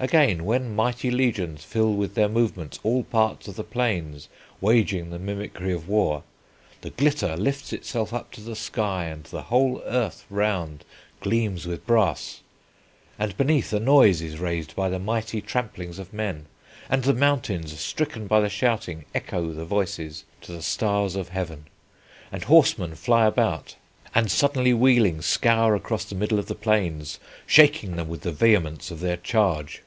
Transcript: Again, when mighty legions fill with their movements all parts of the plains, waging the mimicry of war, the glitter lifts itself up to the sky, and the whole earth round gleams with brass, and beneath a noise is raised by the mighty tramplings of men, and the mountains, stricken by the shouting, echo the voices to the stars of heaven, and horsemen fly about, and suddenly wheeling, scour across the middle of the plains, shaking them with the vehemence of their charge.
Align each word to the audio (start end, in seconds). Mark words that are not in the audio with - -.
Again, 0.00 0.44
when 0.44 0.74
mighty 0.74 1.10
legions 1.10 1.62
fill 1.64 1.94
with 1.94 2.14
their 2.14 2.28
movements 2.28 2.80
all 2.82 3.04
parts 3.04 3.46
of 3.46 3.54
the 3.54 3.62
plains, 3.64 4.28
waging 4.60 5.08
the 5.08 5.20
mimicry 5.20 5.72
of 5.72 5.88
war, 5.88 6.24
the 6.80 6.90
glitter 6.90 7.36
lifts 7.36 7.72
itself 7.72 8.12
up 8.12 8.32
to 8.32 8.40
the 8.40 8.56
sky, 8.56 9.04
and 9.04 9.22
the 9.24 9.44
whole 9.44 9.80
earth 9.86 10.26
round 10.28 10.84
gleams 11.20 11.64
with 11.66 11.86
brass, 11.86 12.40
and 13.20 13.36
beneath 13.36 13.72
a 13.72 13.80
noise 13.80 14.20
is 14.20 14.40
raised 14.40 14.74
by 14.74 14.88
the 14.90 14.98
mighty 14.98 15.40
tramplings 15.40 16.00
of 16.00 16.12
men, 16.12 16.46
and 16.90 17.04
the 17.04 17.14
mountains, 17.14 17.78
stricken 17.78 18.26
by 18.26 18.40
the 18.40 18.50
shouting, 18.50 19.04
echo 19.14 19.52
the 19.52 19.64
voices 19.64 20.24
to 20.42 20.50
the 20.52 20.60
stars 20.60 21.14
of 21.14 21.28
heaven, 21.28 21.66
and 22.32 22.44
horsemen 22.44 22.94
fly 22.96 23.24
about, 23.26 23.76
and 24.14 24.30
suddenly 24.30 24.74
wheeling, 24.74 25.22
scour 25.22 25.74
across 25.74 26.04
the 26.04 26.14
middle 26.14 26.38
of 26.38 26.46
the 26.46 26.54
plains, 26.54 27.18
shaking 27.46 27.96
them 27.96 28.08
with 28.08 28.20
the 28.20 28.30
vehemence 28.32 28.90
of 28.90 29.00
their 29.00 29.16
charge. 29.16 29.82